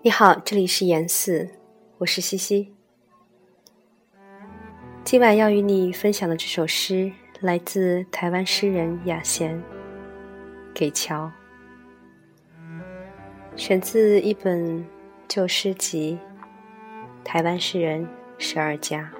[0.00, 1.50] 你好，这里是言四，
[1.98, 2.72] 我是西西。
[5.02, 7.10] 今晚要与你分享的这首诗，
[7.40, 9.58] 来自台湾诗人雅贤，
[10.72, 11.28] 《给桥》，
[13.56, 14.86] 选自一本
[15.26, 16.16] 旧诗集
[17.26, 19.12] 《台湾诗人十二家》。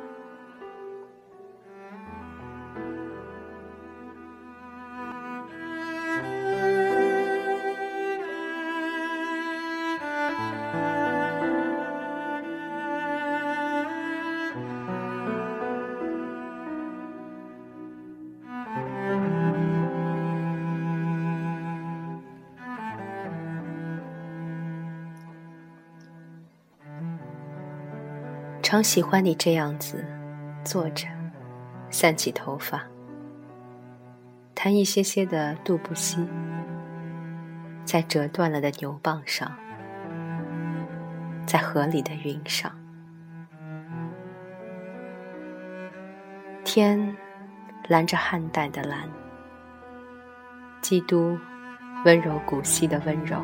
[28.71, 30.05] 常喜欢你这样子
[30.63, 31.09] 坐着，
[31.89, 32.83] 散起头发，
[34.55, 36.23] 弹一些些的杜布西，
[37.83, 39.51] 在折断了的牛蒡上，
[41.47, 42.71] 在河里的云上，
[46.63, 47.17] 天
[47.89, 49.09] 蓝着汉代的蓝，
[50.83, 51.39] 基督
[52.05, 53.43] 温柔古稀的温柔，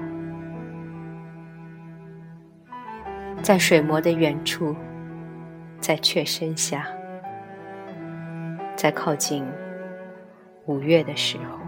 [3.41, 4.77] 在水磨的远处。
[5.87, 6.89] 在雀身下，
[8.75, 9.45] 在靠近
[10.65, 11.59] 五月的时候，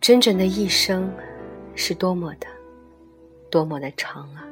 [0.00, 1.12] 真正的一生
[1.74, 2.46] 是多么的、
[3.50, 4.46] 多么的长啊！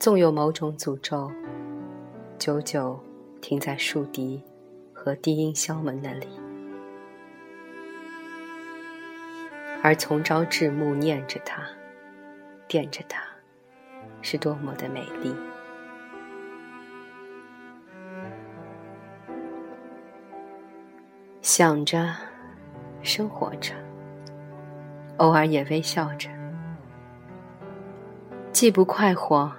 [0.00, 1.30] 纵有某种诅咒，
[2.36, 2.98] 久久
[3.40, 4.42] 停在竖笛
[4.92, 6.26] 和低音箫门那里。
[9.84, 11.62] 而从朝至暮念着他，
[12.66, 13.22] 惦着他，
[14.22, 15.36] 是多么的美丽。
[21.42, 22.14] 想着，
[23.02, 23.74] 生活着，
[25.18, 26.30] 偶尔也微笑着，
[28.52, 29.52] 既不快活，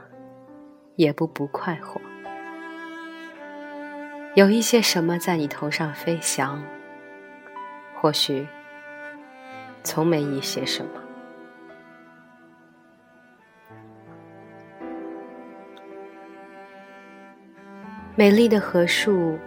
[0.95, 2.01] 也不不快活。
[4.33, 6.59] 有一些什么在你头上飞翔，
[8.01, 8.47] 或许。
[9.85, 10.89] 从没一些什么。
[18.17, 19.37] 美丽的河树，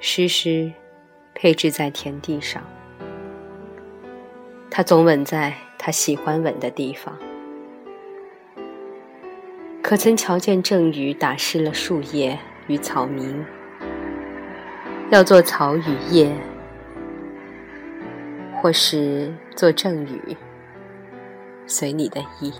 [0.00, 0.72] 时时
[1.34, 2.62] 配置在田地上。
[4.70, 7.16] 它总稳在它喜欢稳的地方。
[9.82, 13.44] 可曾瞧见阵雨打湿了树叶与草鸣？
[15.10, 16.30] 要做草与叶。
[18.66, 20.36] 或是做阵雨，
[21.68, 22.52] 随你的意。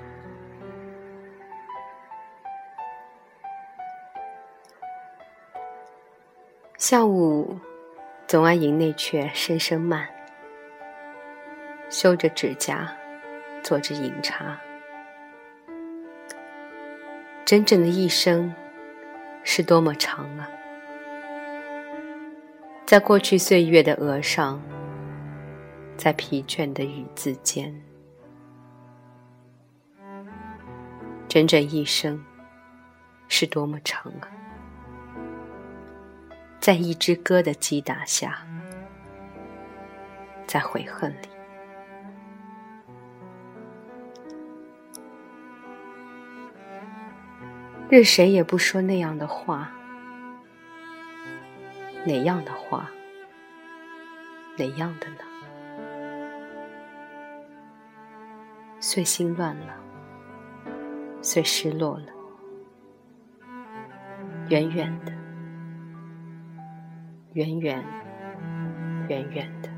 [6.78, 7.58] 下午，
[8.28, 10.06] 总爱迎那阙声声慢，
[11.90, 12.88] 修着指甲，
[13.64, 14.56] 做着饮茶。
[17.44, 18.54] 真正的一生，
[19.42, 20.48] 是多么长啊！
[22.86, 24.62] 在过去岁月的额上。
[25.96, 27.74] 在疲倦的语字间，
[31.26, 32.22] 整整一生
[33.28, 34.28] 是多么长啊！
[36.60, 38.46] 在一支歌的击打下，
[40.46, 41.28] 在悔恨里，
[47.88, 49.72] 任谁也不说那样的话，
[52.04, 52.90] 哪样的话？
[54.58, 55.25] 哪样的呢？
[58.88, 59.74] 遂心乱了，
[61.20, 62.06] 遂失落了，
[64.48, 65.12] 远远的，
[67.32, 67.84] 远远，
[69.08, 69.75] 远远的。